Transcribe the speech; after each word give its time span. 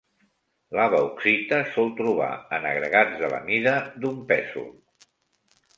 La 0.77 0.85
bauxita 0.93 1.59
sol 1.75 1.91
trobar 2.01 2.31
en 2.59 2.67
agregats 2.73 3.21
de 3.23 3.31
la 3.35 3.45
mida 3.53 3.79
d'un 4.01 4.21
pèsol. 4.33 4.71